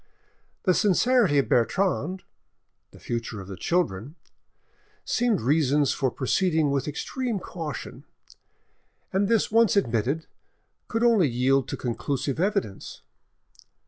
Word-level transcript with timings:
The 0.63 0.73
sincerity 0.73 1.37
of 1.37 1.47
Bertrande, 1.47 2.23
the 2.89 2.99
future 2.99 3.39
of 3.39 3.47
the 3.47 3.55
children, 3.55 4.15
seemed 5.05 5.39
reasons 5.41 5.91
for 5.93 6.09
proceeding 6.09 6.71
with 6.71 6.87
extreme 6.87 7.37
caution, 7.37 8.05
and 9.13 9.27
this 9.27 9.51
once 9.51 9.75
admitted, 9.77 10.25
could 10.87 11.03
only 11.03 11.27
yield 11.29 11.67
to 11.67 11.77
conclusive 11.77 12.39
evidence. 12.39 13.03